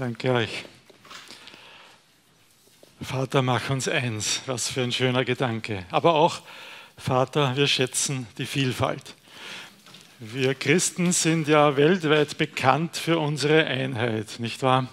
[0.00, 0.64] Danke euch.
[3.02, 4.40] Vater, mach uns eins.
[4.46, 5.84] Was für ein schöner Gedanke.
[5.90, 6.40] Aber auch,
[6.96, 9.14] Vater, wir schätzen die Vielfalt.
[10.18, 14.88] Wir Christen sind ja weltweit bekannt für unsere Einheit, nicht wahr?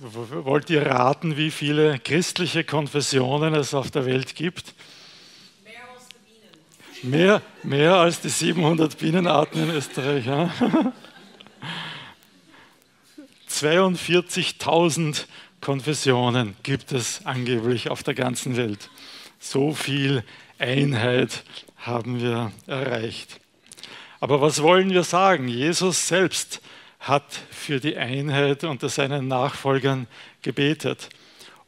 [0.00, 4.72] Wollt ihr raten, wie viele christliche Konfessionen es auf der Welt gibt?
[5.64, 7.10] Mehr als die Bienen.
[7.10, 10.24] Mehr, mehr als die 700 Bienenarten in Österreich.
[10.24, 10.50] Ja?
[13.62, 15.26] 42.000
[15.60, 18.90] Konfessionen gibt es angeblich auf der ganzen Welt.
[19.38, 20.24] So viel
[20.58, 21.44] Einheit
[21.76, 23.40] haben wir erreicht.
[24.20, 25.48] Aber was wollen wir sagen?
[25.48, 26.60] Jesus selbst
[26.98, 30.06] hat für die Einheit unter seinen Nachfolgern
[30.42, 31.10] gebetet.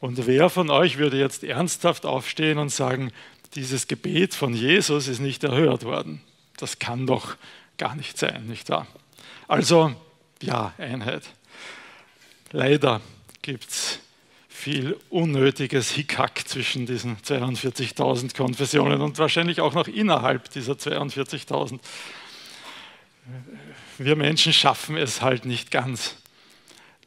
[0.00, 3.12] Und wer von euch würde jetzt ernsthaft aufstehen und sagen,
[3.54, 6.20] dieses Gebet von Jesus ist nicht erhört worden?
[6.56, 7.36] Das kann doch
[7.78, 8.86] gar nicht sein, nicht wahr?
[9.48, 9.94] Also
[10.42, 11.22] ja, Einheit.
[12.56, 13.02] Leider
[13.42, 13.98] gibt es
[14.48, 21.78] viel unnötiges Hickhack zwischen diesen 42.000 Konfessionen und wahrscheinlich auch noch innerhalb dieser 42.000.
[23.98, 26.16] Wir Menschen schaffen es halt nicht ganz,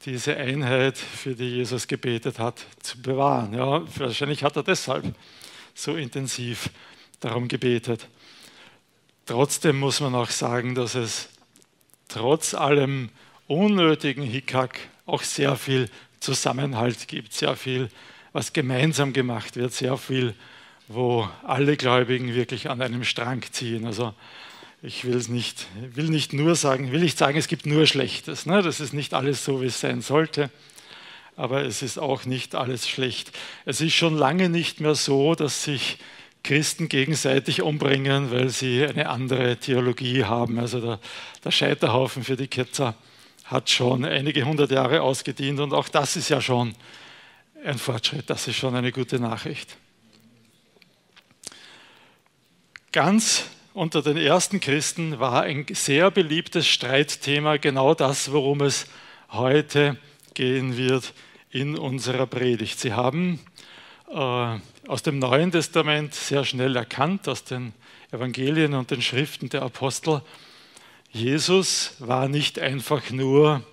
[0.06, 3.56] diese Einheit, für die Jesus gebetet hat, zu bewahren.
[3.56, 5.16] Ja, wahrscheinlich hat er deshalb
[5.74, 6.70] so intensiv
[7.22, 8.08] darum gebetet.
[9.26, 11.28] Trotzdem muss man auch sagen, dass es
[12.08, 13.10] trotz allem
[13.50, 17.90] unnötigen Hickhack auch sehr viel Zusammenhalt gibt, sehr viel,
[18.32, 20.36] was gemeinsam gemacht wird, sehr viel,
[20.88, 23.86] wo alle Gläubigen wirklich an einem Strang ziehen.
[23.86, 24.14] Also
[24.84, 28.46] ich will es nicht, will nicht nur sagen, will nicht sagen, es gibt nur Schlechtes.
[28.46, 28.62] Ne?
[28.62, 30.52] Das ist nicht alles so, wie es sein sollte,
[31.36, 33.32] aber es ist auch nicht alles schlecht.
[33.66, 35.98] Es ist schon lange nicht mehr so, dass sich
[36.44, 40.60] Christen gegenseitig umbringen, weil sie eine andere Theologie haben.
[40.60, 41.00] Also der,
[41.44, 42.96] der Scheiterhaufen für die Ketzer
[43.50, 46.76] hat schon einige hundert Jahre ausgedient und auch das ist ja schon
[47.66, 49.76] ein Fortschritt, das ist schon eine gute Nachricht.
[52.92, 58.86] Ganz unter den ersten Christen war ein sehr beliebtes Streitthema genau das, worum es
[59.32, 59.98] heute
[60.36, 61.14] gehen wird
[61.50, 62.80] in unserer Predigt.
[62.80, 63.40] Sie haben
[64.10, 64.58] äh,
[64.88, 67.74] aus dem Neuen Testament sehr schnell erkannt, aus den
[68.12, 70.22] Evangelien und den Schriften der Apostel,
[71.12, 73.64] Jesus war nicht einfach nur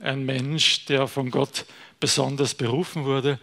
[0.00, 1.64] ein Mensch, der von Gott
[2.00, 3.38] besonders berufen wurde,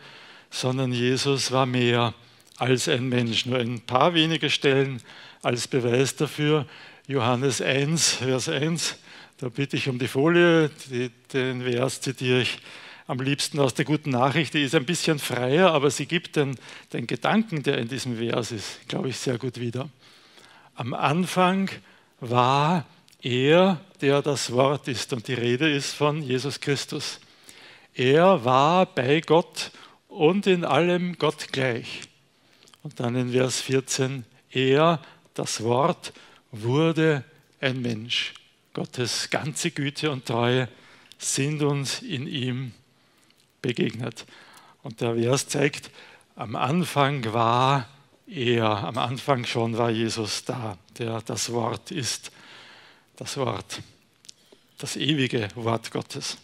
[0.51, 2.13] sondern Jesus war mehr
[2.57, 3.45] als ein Mensch.
[3.45, 5.01] Nur ein paar wenige Stellen
[5.41, 6.67] als Beweis dafür.
[7.07, 8.97] Johannes 1, Vers 1,
[9.39, 12.59] da bitte ich um die Folie, die, den Vers zitiere ich
[13.07, 14.53] am liebsten aus der guten Nachricht.
[14.53, 16.55] Die ist ein bisschen freier, aber sie gibt den,
[16.93, 19.89] den Gedanken, der in diesem Vers ist, glaube ich, sehr gut wieder.
[20.75, 21.69] Am Anfang
[22.19, 22.85] war
[23.22, 25.13] er, der das Wort ist.
[25.13, 27.19] Und die Rede ist von Jesus Christus.
[27.94, 29.72] Er war bei Gott
[30.07, 32.02] und in allem Gott gleich.
[32.84, 35.02] Und dann in Vers 14, er,
[35.34, 36.13] das Wort,
[36.52, 37.24] wurde
[37.59, 38.34] ein Mensch.
[38.74, 40.69] Gottes ganze Güte und Treue
[41.18, 42.72] sind uns in ihm
[43.62, 44.25] begegnet.
[44.84, 45.91] Und der Vers zeigt,
[46.35, 47.90] am Anfang war
[48.25, 52.31] er, am Anfang schon war Jesus da, der das Wort ist
[53.19, 53.81] das Wort,
[54.78, 56.38] das ewige Wort Gottes.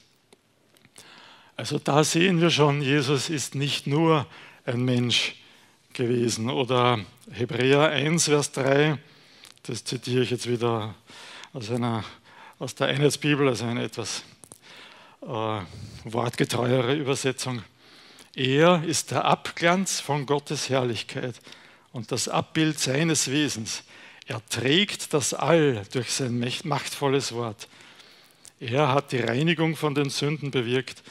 [1.56, 4.28] Also da sehen wir schon, Jesus ist nicht nur
[4.66, 5.36] ein Mensch
[5.94, 6.50] gewesen.
[6.50, 7.00] Oder
[7.32, 8.98] Hebräer 1, Vers 3,
[9.64, 10.96] das zitiere ich jetzt wieder
[11.54, 12.04] aus, einer,
[12.60, 14.24] aus der Einheitsbibel, also eine etwas
[15.22, 15.62] äh,
[16.04, 17.64] wortgetreuere Übersetzung.
[18.36, 21.36] Er ist der Abglanz von Gottes Herrlichkeit
[21.94, 23.84] und das Abbild seines Wesens.
[24.26, 27.68] Er trägt das All durch sein machtvolles Wort.
[28.60, 31.04] Er hat die Reinigung von den Sünden bewirkt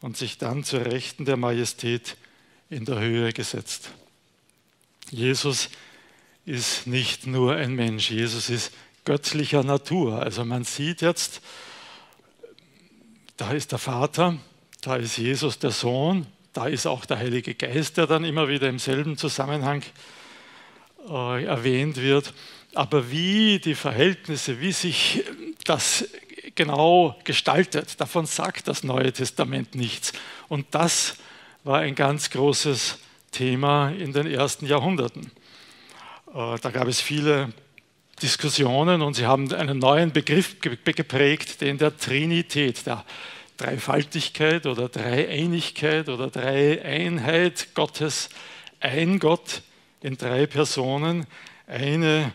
[0.00, 2.16] und sich dann zur Rechten der Majestät
[2.70, 3.90] in der Höhe gesetzt.
[5.10, 5.68] Jesus
[6.46, 8.72] ist nicht nur ein Mensch, Jesus ist
[9.04, 10.22] göttlicher Natur.
[10.22, 11.42] Also man sieht jetzt,
[13.36, 14.38] da ist der Vater,
[14.80, 18.68] da ist Jesus der Sohn, da ist auch der Heilige Geist, der dann immer wieder
[18.68, 19.82] im selben Zusammenhang
[21.08, 22.32] äh, erwähnt wird.
[22.74, 25.24] Aber wie die Verhältnisse, wie sich
[25.64, 26.08] das
[26.54, 30.12] genau gestaltet, davon sagt das Neue Testament nichts.
[30.48, 31.16] Und das
[31.64, 32.98] war ein ganz großes
[33.30, 35.30] Thema in den ersten Jahrhunderten.
[36.34, 37.52] Äh, da gab es viele
[38.22, 43.04] Diskussionen und sie haben einen neuen Begriff geprägt, den der Trinität, der
[43.56, 48.28] Dreifaltigkeit oder Dreieinigkeit oder Dreieinheit Gottes,
[48.80, 49.62] ein Gott
[50.02, 51.26] in drei Personen,
[51.66, 52.32] eine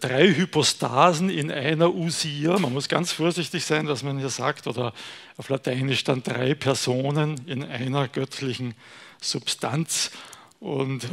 [0.00, 2.58] drei Hypostasen in einer Usia.
[2.58, 4.92] Man muss ganz vorsichtig sein, was man hier sagt, oder
[5.36, 8.74] auf Lateinisch dann drei Personen in einer göttlichen
[9.20, 10.10] Substanz.
[10.60, 11.08] Und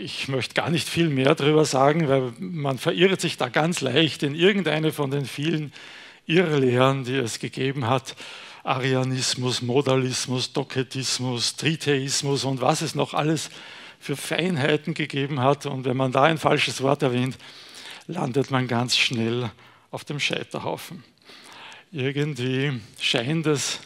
[0.00, 4.22] ich möchte gar nicht viel mehr darüber sagen, weil man verirrt sich da ganz leicht
[4.22, 5.72] in irgendeine von den vielen
[6.26, 8.16] Irrlehren, die es gegeben hat.
[8.64, 13.50] Arianismus, Modalismus, Doketismus, Tritheismus und was es noch alles
[13.98, 15.66] für Feinheiten gegeben hat.
[15.66, 17.38] Und wenn man da ein falsches Wort erwähnt,
[18.06, 19.50] landet man ganz schnell
[19.90, 21.04] auf dem Scheiterhaufen.
[21.92, 23.80] Irgendwie scheint es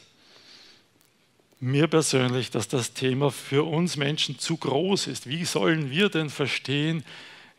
[1.60, 5.28] mir persönlich, dass das Thema für uns Menschen zu groß ist.
[5.28, 7.04] Wie sollen wir denn verstehen,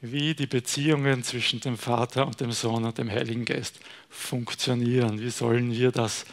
[0.01, 5.21] wie die Beziehungen zwischen dem Vater und dem Sohn und dem Heiligen Geist funktionieren?
[5.21, 6.25] Wie sollen wir das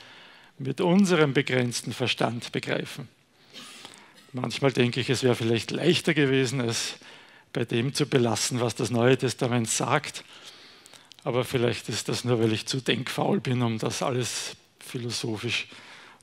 [0.59, 3.09] mit unserem begrenzten Verstand begreifen?
[4.33, 6.97] Manchmal denke ich, es wäre vielleicht leichter gewesen, es
[7.53, 10.23] bei dem zu belassen, was das Neue Testament sagt.
[11.25, 15.69] Aber vielleicht ist das nur, weil ich zu denkfaul bin, um das alles philosophisch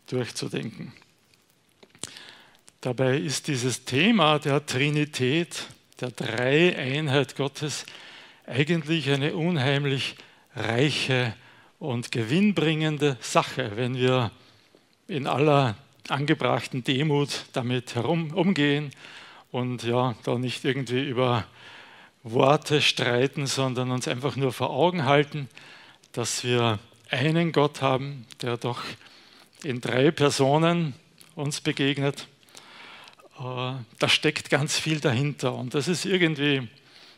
[0.07, 0.93] durchzudenken.
[2.81, 5.65] Dabei ist dieses Thema der Trinität,
[5.99, 7.85] der Dreieinheit Gottes,
[8.45, 10.15] eigentlich eine unheimlich
[10.55, 11.33] reiche
[11.79, 14.31] und gewinnbringende Sache, wenn wir
[15.07, 15.75] in aller
[16.09, 18.91] angebrachten Demut damit herum umgehen
[19.51, 21.45] und ja, da nicht irgendwie über
[22.23, 25.49] Worte streiten, sondern uns einfach nur vor Augen halten,
[26.11, 26.79] dass wir
[27.09, 28.81] einen Gott haben, der doch
[29.63, 30.93] in drei Personen
[31.35, 32.27] uns begegnet
[33.39, 35.53] äh, da steckt ganz viel dahinter.
[35.53, 36.67] Und das ist irgendwie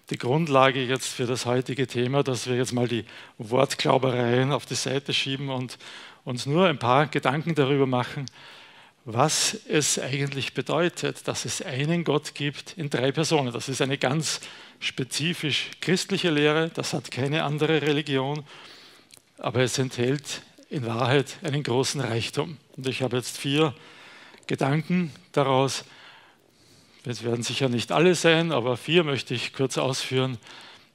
[0.10, 3.06] die Grundlage jetzt für das heutige Thema, dass wir jetzt mal die
[3.38, 5.78] Wortglaubereien auf die Seite schieben und
[6.24, 8.26] uns nur ein paar Gedanken darüber machen,
[9.10, 13.54] was es eigentlich bedeutet, dass es einen Gott gibt in drei Personen.
[13.54, 14.42] Das ist eine ganz
[14.82, 18.44] spezifisch christliche Lehre, das hat keine andere Religion,
[19.38, 22.58] aber es enthält in Wahrheit einen großen Reichtum.
[22.76, 23.74] Und ich habe jetzt vier
[24.46, 25.86] Gedanken daraus
[27.06, 30.38] es werden sicher nicht alle sein, aber vier möchte ich kurz ausführen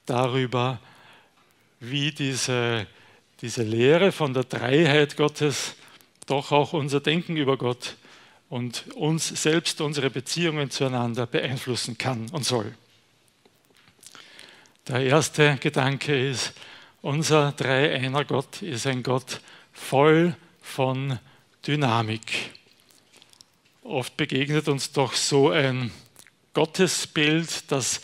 [0.04, 0.78] darüber,
[1.80, 2.86] wie diese,
[3.40, 5.74] diese Lehre von der Dreiheit Gottes
[6.26, 7.96] doch auch unser Denken über Gott
[8.52, 12.74] und uns selbst, unsere Beziehungen zueinander beeinflussen kann und soll.
[14.86, 16.52] Der erste Gedanke ist,
[17.00, 19.40] unser Dreieiner Gott ist ein Gott
[19.72, 21.18] voll von
[21.66, 22.50] Dynamik.
[23.84, 25.90] Oft begegnet uns doch so ein
[26.52, 28.02] Gottesbild, das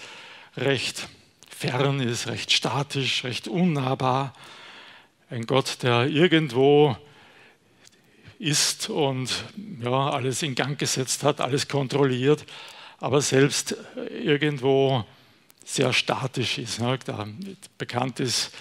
[0.57, 1.09] recht
[1.55, 4.33] fern ist, recht statisch, recht unnahbar.
[5.29, 6.97] Ein Gott, der irgendwo
[8.39, 9.45] ist und
[9.83, 12.45] ja, alles in Gang gesetzt hat, alles kontrolliert,
[12.99, 13.77] aber selbst
[14.11, 15.05] irgendwo
[15.65, 16.81] sehr statisch ist.
[16.81, 16.99] Ne?
[17.77, 18.53] Bekannt ist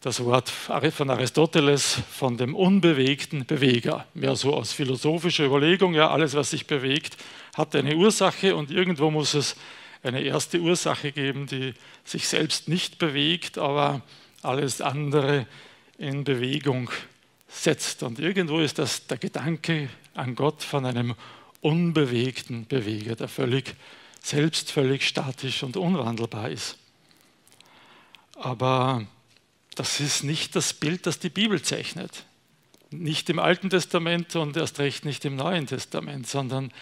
[0.00, 4.06] das Wort von Aristoteles von dem unbewegten Beweger.
[4.14, 7.16] Mehr so aus philosophischer Überlegung, ja, alles, was sich bewegt,
[7.54, 9.56] hat eine Ursache und irgendwo muss es
[10.02, 11.74] eine erste Ursache geben, die
[12.04, 14.00] sich selbst nicht bewegt, aber
[14.42, 15.46] alles andere
[15.98, 16.90] in Bewegung
[17.50, 18.02] setzt.
[18.02, 21.14] Und irgendwo ist das der Gedanke an Gott von einem
[21.60, 23.74] unbewegten Beweger, der völlig
[24.22, 26.76] selbst völlig statisch und unwandelbar ist.
[28.36, 29.06] Aber
[29.74, 32.24] das ist nicht das Bild, das die Bibel zeichnet.
[32.90, 36.72] Nicht im Alten Testament und erst recht nicht im Neuen Testament, sondern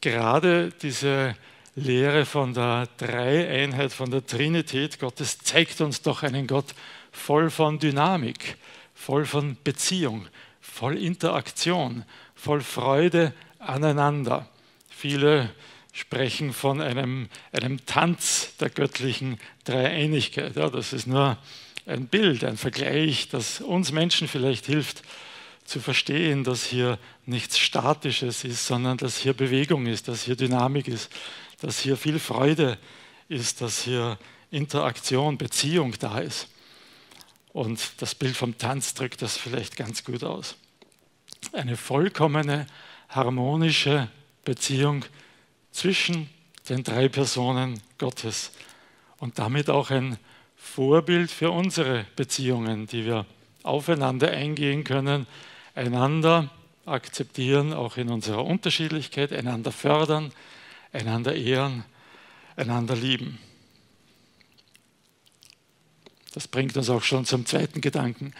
[0.00, 1.36] gerade diese
[1.74, 6.74] Lehre von der Dreieinheit, von der Trinität Gottes zeigt uns doch einen Gott
[7.12, 8.56] voll von Dynamik,
[8.98, 10.26] voll von Beziehung,
[10.60, 14.48] voll Interaktion, voll Freude aneinander.
[14.90, 15.50] Viele
[15.92, 20.56] sprechen von einem, einem Tanz der göttlichen Dreieinigkeit.
[20.56, 21.38] Ja, das ist nur
[21.86, 25.02] ein Bild, ein Vergleich, das uns Menschen vielleicht hilft
[25.64, 30.88] zu verstehen, dass hier nichts Statisches ist, sondern dass hier Bewegung ist, dass hier Dynamik
[30.88, 31.10] ist,
[31.60, 32.78] dass hier viel Freude
[33.28, 34.18] ist, dass hier
[34.50, 36.48] Interaktion, Beziehung da ist.
[37.52, 40.56] Und das Bild vom Tanz drückt das vielleicht ganz gut aus.
[41.52, 42.66] Eine vollkommene,
[43.08, 44.08] harmonische
[44.44, 45.04] Beziehung
[45.70, 46.28] zwischen
[46.68, 48.52] den drei Personen Gottes
[49.18, 50.18] und damit auch ein
[50.56, 53.26] Vorbild für unsere Beziehungen, die wir
[53.62, 55.26] aufeinander eingehen können,
[55.74, 56.50] einander
[56.84, 60.32] akzeptieren, auch in unserer Unterschiedlichkeit, einander fördern,
[60.92, 61.84] einander ehren,
[62.56, 63.38] einander lieben.
[66.32, 68.34] Das bringt uns auch schon zum zweiten Gedanken.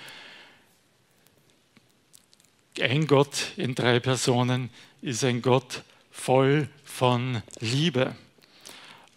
[2.80, 4.70] Ein Gott in drei Personen
[5.02, 8.14] ist ein Gott voll von Liebe.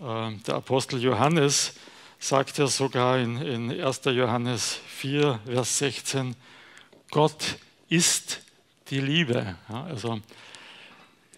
[0.01, 1.73] Ähm, der Apostel Johannes
[2.19, 4.01] sagt er sogar in, in 1.
[4.05, 6.35] Johannes 4, Vers 16,
[7.09, 7.57] Gott
[7.89, 8.41] ist
[8.89, 9.55] die Liebe.
[9.69, 10.21] Ja, also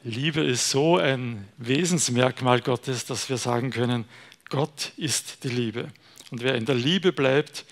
[0.03, 4.05] Liebe ist so ein Wesensmerkmal Gottes, dass wir sagen können,
[4.49, 5.89] Gott ist die Liebe.
[6.33, 7.63] Und wer in der Liebe bleibt,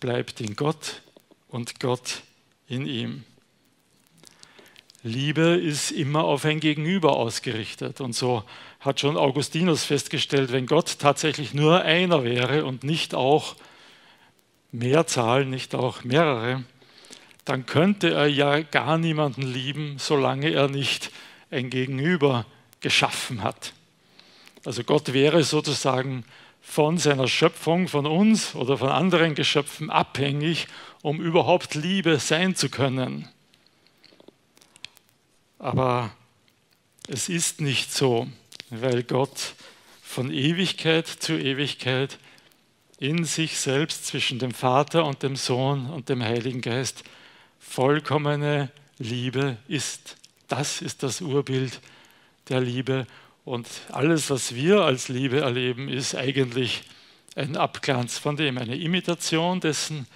[0.00, 1.02] bleibt in Gott
[1.46, 2.22] und Gott
[2.66, 3.22] in ihm.
[5.02, 8.00] Liebe ist immer auf ein Gegenüber ausgerichtet.
[8.00, 8.44] Und so
[8.80, 13.56] hat schon Augustinus festgestellt, wenn Gott tatsächlich nur einer wäre und nicht auch
[14.72, 16.64] Mehrzahl, nicht auch mehrere,
[17.44, 21.10] dann könnte er ja gar niemanden lieben, solange er nicht
[21.50, 22.46] ein Gegenüber
[22.80, 23.74] geschaffen hat.
[24.64, 26.24] Also Gott wäre sozusagen
[26.60, 30.66] von seiner Schöpfung, von uns oder von anderen Geschöpfen abhängig,
[31.02, 33.28] um überhaupt Liebe sein zu können.
[35.58, 36.12] Aber
[37.08, 38.28] es ist nicht so,
[38.70, 39.54] weil Gott
[40.02, 42.18] von Ewigkeit zu Ewigkeit
[42.98, 47.04] in sich selbst zwischen dem Vater und dem Sohn und dem Heiligen Geist
[47.58, 50.16] vollkommene Liebe ist.
[50.48, 51.80] Das ist das Urbild
[52.48, 53.06] der Liebe.
[53.48, 56.82] Und alles, was wir als Liebe erleben, ist eigentlich
[57.34, 60.06] ein Abglanz von dem, eine Imitation dessen,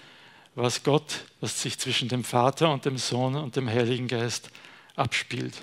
[0.54, 4.50] was Gott, was sich zwischen dem Vater und dem Sohn und dem Heiligen Geist
[4.96, 5.54] abspielt.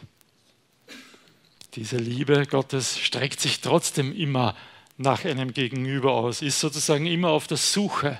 [1.75, 4.55] Diese Liebe Gottes streckt sich trotzdem immer
[4.97, 8.19] nach einem Gegenüber aus, ist sozusagen immer auf der Suche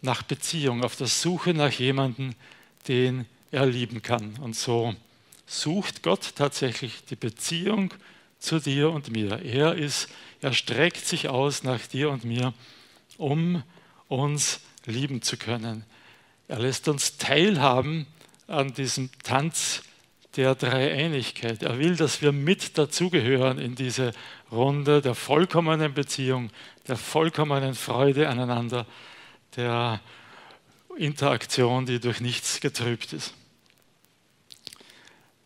[0.00, 2.34] nach Beziehung, auf der Suche nach jemandem,
[2.88, 4.38] den er lieben kann.
[4.40, 4.94] Und so
[5.46, 7.92] sucht Gott tatsächlich die Beziehung
[8.40, 9.42] zu dir und mir.
[9.44, 10.08] Er ist,
[10.40, 12.52] er streckt sich aus nach dir und mir,
[13.18, 13.62] um
[14.08, 15.84] uns lieben zu können.
[16.48, 18.06] Er lässt uns teilhaben
[18.48, 19.82] an diesem Tanz
[20.36, 21.62] der Dreieinigkeit.
[21.62, 24.12] Er will, dass wir mit dazugehören in diese
[24.50, 26.50] Runde der vollkommenen Beziehung,
[26.88, 28.86] der vollkommenen Freude aneinander,
[29.56, 30.00] der
[30.96, 33.34] Interaktion, die durch nichts getrübt ist.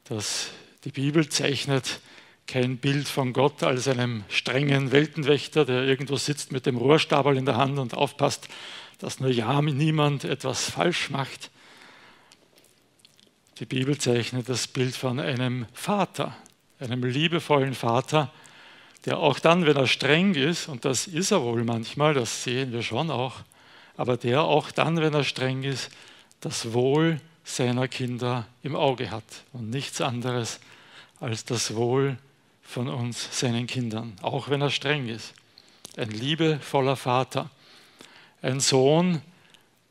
[0.05, 0.51] Das,
[0.85, 2.01] die Bibel zeichnet
[2.47, 7.47] kein Bild von Gott als einem strengen Weltenwächter, der irgendwo sitzt mit dem Rohrstabel in
[7.47, 8.49] der Hand und aufpasst,
[8.99, 11.51] dass nur ja niemand etwas falsch macht.
[13.59, 16.37] Die Bibel zeichnet das Bild von einem Vater,
[16.81, 18.33] einem liebevollen Vater,
[19.05, 22.73] der auch dann, wenn er streng ist, und das ist er wohl manchmal, das sehen
[22.73, 23.41] wir schon auch,
[23.97, 25.91] aber der auch dann, wenn er streng ist,
[26.41, 30.61] das Wohl seiner Kinder im Auge hat und nichts anderes
[31.21, 32.19] als das Wohl
[32.64, 35.35] von uns, seinen Kindern, auch wenn er streng ist.
[35.97, 37.50] Ein liebevoller Vater,
[38.42, 39.23] ein Sohn,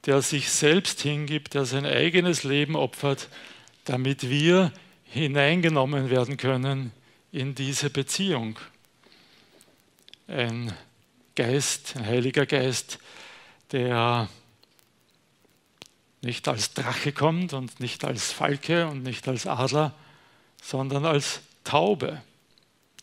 [0.05, 3.29] der sich selbst hingibt, der sein eigenes Leben opfert,
[3.85, 4.73] damit wir
[5.05, 6.91] hineingenommen werden können
[7.31, 8.59] in diese Beziehung.
[10.27, 10.73] Ein
[11.35, 12.99] Geist, ein Heiliger Geist,
[13.71, 14.27] der
[16.21, 19.93] nicht als Drache kommt und nicht als Falke und nicht als Adler,
[20.61, 22.21] sondern als Taube.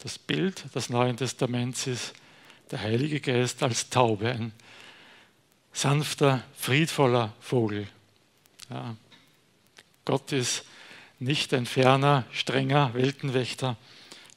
[0.02, 2.14] Das Bild des Neuen Testaments ist
[2.70, 4.52] der Heilige Geist als Taube, ein
[5.74, 7.86] sanfter, friedvoller Vogel.
[8.70, 8.96] Ja.
[10.06, 10.64] Gott ist
[11.18, 13.76] nicht ein ferner, strenger Weltenwächter,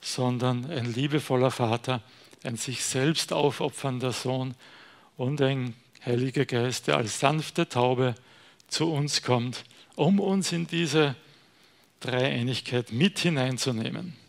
[0.01, 2.01] sondern ein liebevoller Vater,
[2.43, 4.55] ein sich selbst aufopfernder Sohn
[5.15, 8.15] und ein Heiliger Geist, der als sanfte Taube
[8.67, 9.63] zu uns kommt,
[9.96, 11.15] um uns in diese
[12.01, 14.23] Dreieinigkeit mit hineinzunehmen.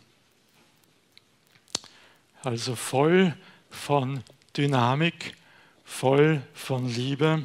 [2.45, 3.35] Also voll
[3.69, 4.23] von
[4.55, 5.35] Dynamik,
[5.83, 7.43] voll von Liebe.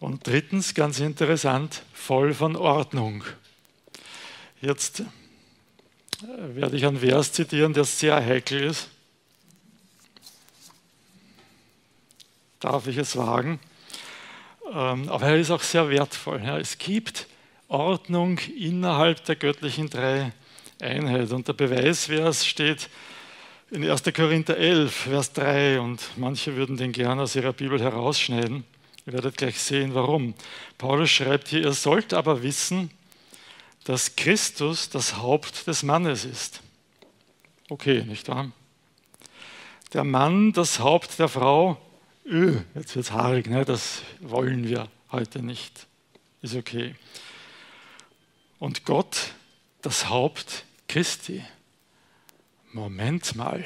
[0.00, 3.24] Und drittens, ganz interessant, voll von Ordnung.
[4.62, 5.04] Jetzt äh,
[6.54, 8.88] werde ich einen Vers zitieren, der sehr heikel ist.
[12.60, 13.60] darf ich es wagen.
[14.72, 16.40] Ähm, aber er ist auch sehr wertvoll.
[16.60, 17.26] Es gibt
[17.68, 21.30] Ordnung innerhalb der göttlichen Dreieinheit.
[21.32, 22.88] Und der Beweisvers steht
[23.70, 24.02] in 1.
[24.14, 25.80] Korinther 11, Vers 3.
[25.80, 28.64] Und manche würden den gerne aus ihrer Bibel herausschneiden.
[29.06, 30.34] Ihr werdet gleich sehen, warum.
[30.78, 32.90] Paulus schreibt hier, ihr sollt aber wissen,
[33.84, 36.60] dass Christus das Haupt des Mannes ist.
[37.68, 38.50] Okay, nicht wahr?
[39.92, 41.80] Der Mann das Haupt der Frau
[42.26, 43.64] öh, jetzt wird es haarig, ne?
[43.64, 45.86] das wollen wir heute nicht.
[46.42, 46.94] Ist okay.
[48.58, 49.32] Und Gott,
[49.82, 51.44] das Haupt Christi.
[52.76, 53.64] Moment mal.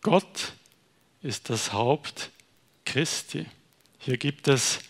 [0.00, 0.54] Gott
[1.22, 2.32] ist das Haupt
[2.84, 3.46] Christi.
[4.00, 4.80] Hier gibt es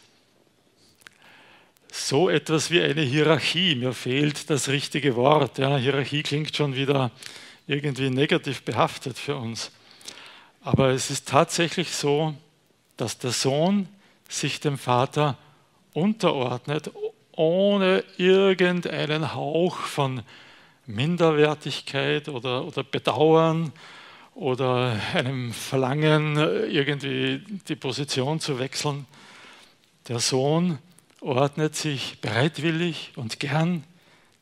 [1.92, 3.74] so etwas wie eine Hierarchie.
[3.74, 5.58] Mir fehlt das richtige Wort.
[5.58, 7.10] Ja, Hierarchie klingt schon wieder
[7.66, 9.70] irgendwie negativ behaftet für uns.
[10.62, 12.34] Aber es ist tatsächlich so,
[12.96, 13.86] dass der Sohn
[14.30, 15.36] sich dem Vater
[15.92, 16.90] unterordnet,
[17.32, 20.22] ohne irgendeinen Hauch von
[20.86, 23.72] Minderwertigkeit oder, oder Bedauern
[24.34, 29.06] oder einem Verlangen, irgendwie die Position zu wechseln.
[30.08, 30.78] Der Sohn
[31.20, 33.84] ordnet sich bereitwillig und gern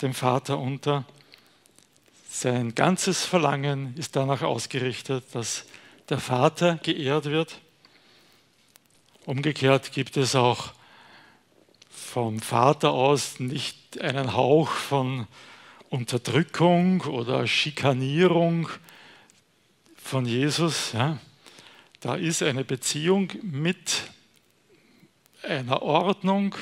[0.00, 1.04] dem Vater unter.
[2.28, 5.66] Sein ganzes Verlangen ist danach ausgerichtet, dass
[6.08, 7.60] der Vater geehrt wird.
[9.26, 10.72] Umgekehrt gibt es auch
[11.90, 15.26] vom Vater aus nicht einen Hauch von
[15.90, 18.68] Unterdrückung oder Schikanierung
[19.96, 20.92] von Jesus.
[20.92, 21.18] Ja.
[22.00, 24.04] Da ist eine Beziehung mit
[25.42, 26.54] einer Ordnung,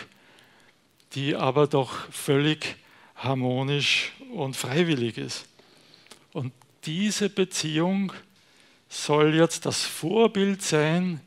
[1.15, 2.77] die aber doch völlig
[3.17, 5.47] harmonisch und freiwillig ist.
[6.33, 6.53] Und
[6.85, 8.13] diese Beziehung
[8.89, 11.21] soll jetzt das Vorbild sein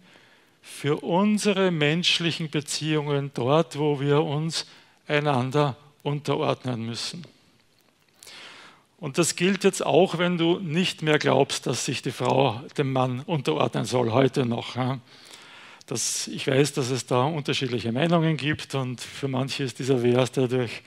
[0.62, 4.66] für unsere menschlichen Beziehungen dort, wo wir uns
[5.08, 7.26] einander unterordnen müssen.
[9.02, 12.94] Und das gilt jetzt auch, wenn du nicht mehr glaubst, dass sich die Frau dem
[12.94, 14.76] Mann unterordnen soll, heute noch.
[15.88, 20.34] Das, ich weiß, dass es da unterschiedliche Meinungen gibt und für manche ist dieser Vers
[20.34, 20.84] dadurch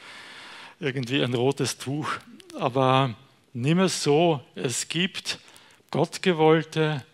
[0.78, 2.08] irgendwie ein rotes Tuch.
[2.56, 3.16] Aber
[3.52, 5.40] nimm es so, es gibt
[5.90, 7.04] gottgewollte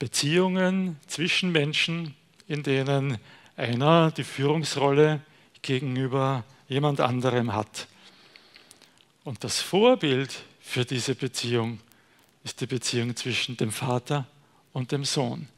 [0.00, 2.16] Beziehungen zwischen Menschen,
[2.48, 3.18] in denen
[3.56, 5.20] einer die Führungsrolle
[5.62, 7.86] gegenüber jemand anderem hat.
[9.24, 11.80] Und das Vorbild für diese Beziehung
[12.44, 14.26] ist die Beziehung zwischen dem Vater
[14.74, 15.48] und dem Sohn.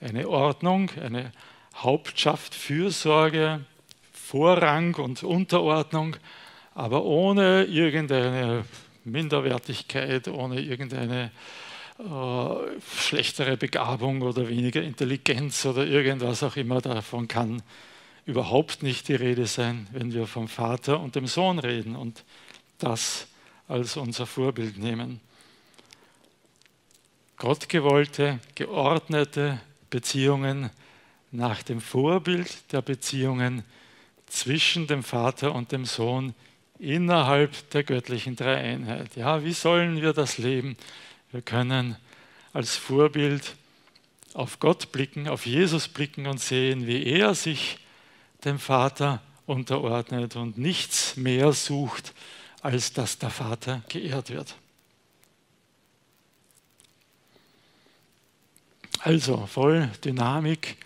[0.00, 1.30] Eine Ordnung, eine
[1.76, 3.64] Hauptschaft, Fürsorge,
[4.12, 6.16] Vorrang und Unterordnung,
[6.74, 8.64] aber ohne irgendeine
[9.04, 11.30] Minderwertigkeit, ohne irgendeine
[11.98, 16.80] äh, schlechtere Begabung oder weniger Intelligenz oder irgendwas auch immer.
[16.80, 17.62] Davon kann
[18.24, 21.94] überhaupt nicht die Rede sein, wenn wir vom Vater und dem Sohn reden.
[21.94, 22.24] Und
[22.82, 23.26] das
[23.68, 25.20] als unser Vorbild nehmen.
[27.36, 30.70] Gottgewollte, geordnete Beziehungen
[31.30, 33.64] nach dem Vorbild der Beziehungen
[34.26, 36.34] zwischen dem Vater und dem Sohn
[36.78, 39.16] innerhalb der göttlichen Dreieinheit.
[39.16, 40.76] Ja, wie sollen wir das leben?
[41.30, 41.96] Wir können
[42.52, 43.54] als Vorbild
[44.34, 47.78] auf Gott blicken, auf Jesus blicken und sehen, wie er sich
[48.44, 52.12] dem Vater unterordnet und nichts mehr sucht
[52.62, 54.54] als dass der Vater geehrt wird.
[59.00, 60.76] Also voll Dynamik,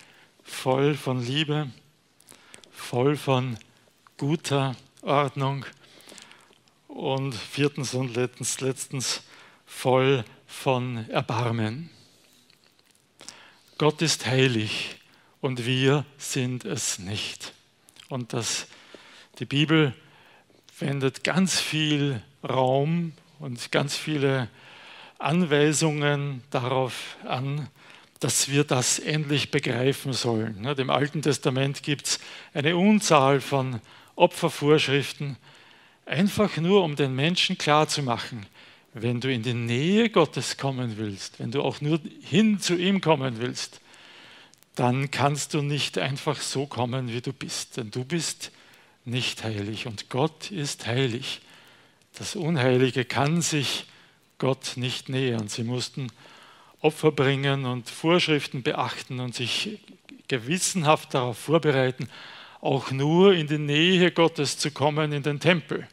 [0.43, 1.69] voll von Liebe,
[2.71, 3.57] voll von
[4.17, 5.65] guter Ordnung
[6.87, 9.21] und viertens und letztens, letztens
[9.67, 11.91] voll von Erbarmen.
[13.77, 14.95] Gott ist heilig
[15.41, 17.53] und wir sind es nicht.
[18.09, 18.65] Und dass
[19.37, 19.93] die Bibel
[20.79, 24.49] wendet ganz viel Raum und ganz viele
[25.19, 27.67] Anweisungen darauf an,
[28.19, 30.65] dass wir das endlich begreifen sollen.
[30.65, 32.19] Im Alten Testament gibt es
[32.53, 33.79] eine Unzahl von
[34.15, 35.37] Opfervorschriften,
[36.05, 38.45] einfach nur um den Menschen klarzumachen,
[38.93, 43.01] wenn du in die Nähe Gottes kommen willst, wenn du auch nur hin zu ihm
[43.01, 43.81] kommen willst,
[44.73, 48.51] dann kannst du nicht einfach so kommen, wie du bist, denn du bist
[49.07, 51.41] nicht heilig und Gott ist heilig.
[52.17, 53.85] Das Unheilige kann sich
[54.37, 55.47] Gott nicht nähern.
[55.47, 56.11] Sie mussten
[56.81, 59.79] Opfer bringen und Vorschriften beachten und sich
[60.27, 62.09] gewissenhaft darauf vorbereiten,
[62.59, 65.87] auch nur in die Nähe Gottes zu kommen, in den Tempel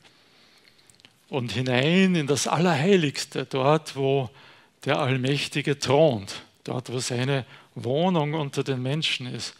[1.29, 4.29] und hinein in das Allerheiligste, dort wo
[4.85, 9.55] der Allmächtige thront, dort wo seine Wohnung unter den Menschen ist.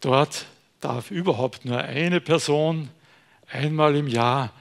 [0.00, 0.46] Dort
[0.80, 2.90] darf überhaupt nur eine Person
[3.48, 4.52] einmal im Jahr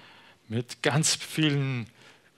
[0.47, 1.87] mit ganz vielen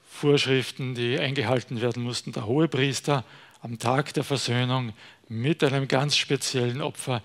[0.09, 3.23] Vorschriften, die eingehalten werden mussten, der Hohepriester
[3.61, 4.93] am Tag der Versöhnung
[5.29, 7.21] mit einem ganz speziellen Opfer.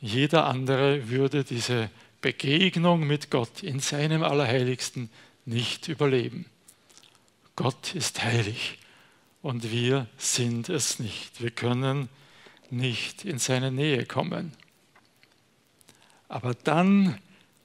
[0.00, 1.90] Jeder andere würde diese
[2.20, 5.10] Begegnung mit Gott in seinem Allerheiligsten
[5.44, 6.46] nicht überleben.
[7.56, 8.78] Gott ist heilig
[9.42, 11.40] und wir sind es nicht.
[11.40, 12.08] Wir können
[12.70, 14.52] nicht in seine Nähe kommen.
[16.28, 17.18] Aber dann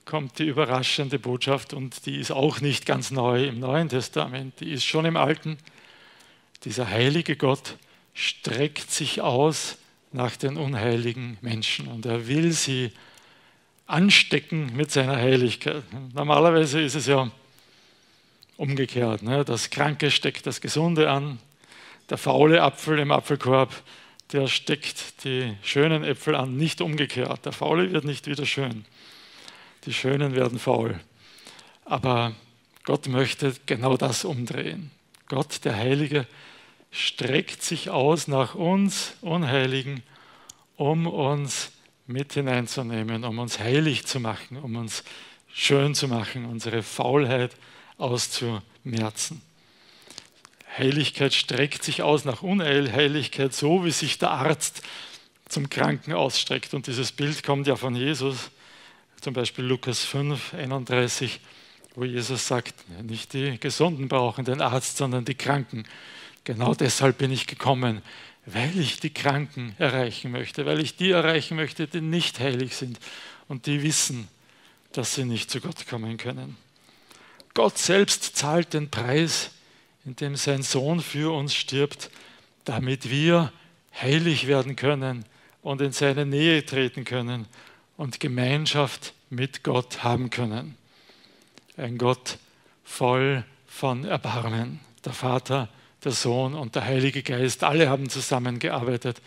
[0.06, 4.72] kommt die überraschende Botschaft und die ist auch nicht ganz neu im Neuen Testament, die
[4.72, 5.58] ist schon im Alten.
[6.66, 7.78] Dieser heilige Gott
[8.14, 9.78] streckt sich aus
[10.12, 12.92] nach den unheiligen Menschen und er will sie
[13.88, 15.84] anstecken mit seiner Heiligkeit.
[16.14, 17.32] Normalerweise ist es ja
[18.58, 19.24] umgekehrt.
[19.24, 19.44] Ne?
[19.44, 21.40] Das Kranke steckt das Gesunde an,
[22.10, 23.74] der faule Apfel im Apfelkorb
[24.34, 27.46] der steckt die schönen Äpfel an, nicht umgekehrt.
[27.46, 28.86] Der Faule wird nicht wieder schön.
[29.86, 31.00] Die Schönen werden faul.
[31.86, 32.34] Aber
[32.84, 34.92] Gott möchte genau das umdrehen.
[35.28, 36.28] Gott, der Heilige,
[36.92, 40.04] streckt sich aus nach uns Unheiligen,
[40.76, 41.72] um uns
[42.06, 45.04] mit hineinzunehmen, um uns heilig zu machen, um uns
[45.54, 47.56] schön zu machen, unsere Faulheit
[47.98, 49.42] auszumerzen.
[50.78, 54.82] Heiligkeit streckt sich aus nach Unheiligkeit, so wie sich der Arzt
[55.50, 56.74] zum Kranken ausstreckt.
[56.74, 58.52] Und dieses Bild kommt ja von Jesus,
[59.20, 61.40] zum Beispiel Lukas 5, 31,
[61.96, 65.86] wo Jesus sagt, nicht die Gesunden brauchen den Arzt, sondern die Kranken.
[66.46, 68.02] Genau deshalb bin ich gekommen,
[68.46, 72.98] weil ich die Kranken erreichen möchte, weil ich die erreichen möchte, die nicht heilig sind
[73.48, 74.28] und die wissen,
[74.94, 76.58] dass sie nicht zu Gott kommen können.
[77.54, 79.52] Gott selbst zahlt den Preis,
[80.06, 82.10] indem sein Sohn für uns stirbt,
[82.66, 83.52] damit wir
[84.00, 85.26] heilig werden können
[85.62, 87.48] und in seine Nähe treten können
[87.98, 90.76] und Gemeinschaft mit Gott haben können.
[91.78, 92.38] Ein Gott
[92.84, 94.80] voll von Erbarmen.
[95.06, 95.70] Der Vater,
[96.04, 99.22] der Sohn und der Heilige Geist, alle haben zusammengearbeitet,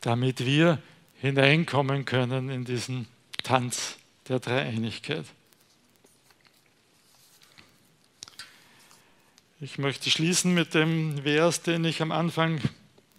[0.00, 0.78] damit wir
[1.20, 3.06] hineinkommen können in diesen
[3.42, 3.96] Tanz
[4.28, 5.24] der Dreieinigkeit.
[9.64, 12.60] Ich möchte schließen mit dem Vers, den ich am Anfang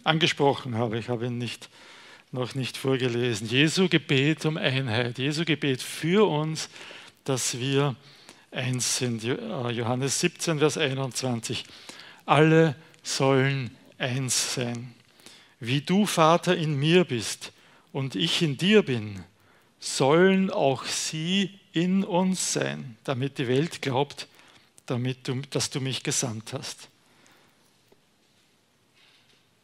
[0.02, 0.98] angesprochen habe.
[0.98, 1.70] Ich habe ihn nicht,
[2.32, 3.48] noch nicht vorgelesen.
[3.48, 6.68] Jesu Gebet um Einheit, Jesu Gebet für uns,
[7.24, 7.96] dass wir
[8.50, 9.24] eins sind.
[9.24, 11.64] Äh, Johannes 17, Vers 21.
[12.26, 14.92] Alle sollen eins sein.
[15.60, 17.52] Wie du, Vater, in mir bist
[17.90, 19.24] und ich in dir bin,
[19.80, 24.28] sollen auch sie in uns sein, damit die Welt glaubt,
[24.86, 26.88] damit du, dass du mich gesandt hast.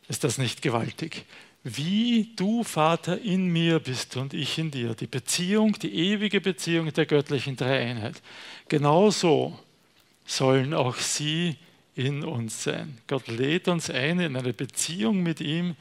[0.08, 1.24] Ist das nicht gewaltig?
[1.62, 4.94] Wie du, Vater, in mir bist und ich in dir.
[4.94, 8.22] Die Beziehung, die ewige Beziehung der göttlichen Dreieinheit.
[8.68, 9.58] Genauso
[10.24, 11.56] sollen auch sie
[11.94, 12.98] in uns sein.
[13.06, 15.76] Gott lädt uns ein in eine Beziehung mit ihm,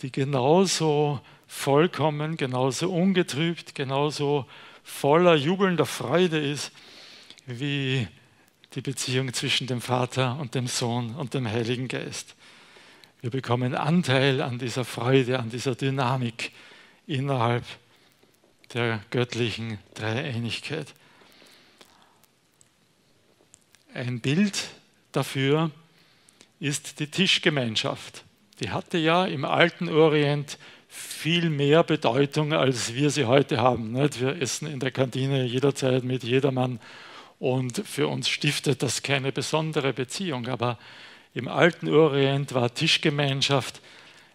[0.00, 4.46] die genauso vollkommen, genauso ungetrübt, genauso
[4.84, 6.70] voller jubelnder Freude ist,
[7.46, 8.06] wie
[8.74, 12.34] die Beziehung zwischen dem Vater und dem Sohn und dem Heiligen Geist.
[13.20, 16.52] Wir bekommen Anteil an dieser Freude, an dieser Dynamik
[17.06, 17.64] innerhalb
[18.74, 20.94] der göttlichen Dreieinigkeit.
[23.94, 24.68] Ein Bild
[25.12, 25.70] dafür
[26.60, 28.24] ist die Tischgemeinschaft.
[28.60, 33.94] Die hatte ja im alten Orient viel mehr Bedeutung, als wir sie heute haben.
[33.94, 36.80] Wir essen in der Kantine jederzeit mit jedermann
[37.38, 40.48] und für uns stiftet das keine besondere Beziehung.
[40.48, 40.78] Aber
[41.34, 43.80] im alten Orient war Tischgemeinschaft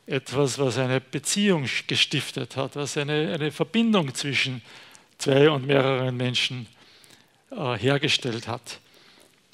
[0.06, 4.62] etwas, was eine Beziehung gestiftet hat, was eine, eine Verbindung zwischen
[5.18, 6.68] zwei und mehreren Menschen
[7.52, 8.80] äh, hergestellt hat.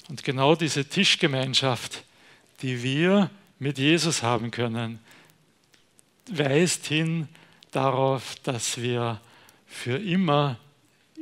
[0.08, 2.02] Und genau diese Tischgemeinschaft,
[2.62, 5.00] die wir mit Jesus haben können,
[6.30, 7.28] weist hin
[7.70, 9.20] darauf, dass wir
[9.66, 10.58] für immer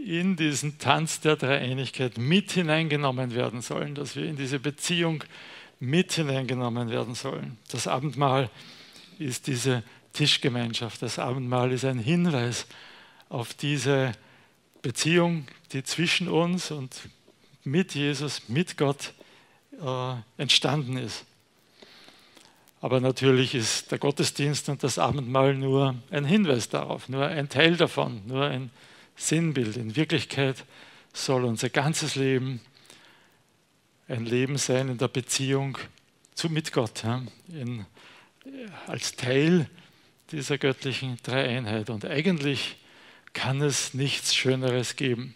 [0.06, 5.24] in diesen Tanz der Dreieinigkeit mit hineingenommen werden sollen, dass wir in diese Beziehung
[5.80, 7.58] mit hineingenommen werden sollen.
[7.72, 8.48] Das Abendmahl
[9.18, 11.02] ist diese Tischgemeinschaft.
[11.02, 12.66] Das Abendmahl ist ein Hinweis
[13.28, 14.12] auf diese
[14.80, 16.94] Beziehung, die zwischen uns und
[17.64, 19.12] mit Jesus, mit Gott
[19.82, 21.24] äh, entstanden ist.
[22.80, 27.76] Aber natürlich ist der Gottesdienst und das Abendmahl nur ein Hinweis darauf, nur ein Teil
[27.76, 28.70] davon, nur ein
[29.16, 29.76] Sinnbild.
[29.76, 30.64] In Wirklichkeit
[31.12, 32.60] soll unser ganzes Leben
[34.08, 35.78] ein Leben sein in der Beziehung
[36.34, 37.86] zu, mit Gott, ja, in,
[38.86, 39.68] als Teil
[40.30, 41.90] dieser göttlichen Dreieinheit.
[41.90, 42.76] Und eigentlich
[43.32, 45.34] kann es nichts Schöneres geben,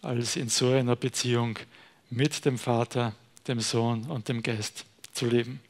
[0.00, 1.58] als in so einer Beziehung
[2.10, 3.14] mit dem Vater,
[3.46, 5.60] dem Sohn und dem Geist zu leben.